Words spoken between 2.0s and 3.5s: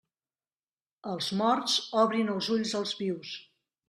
obrin els ulls als vius.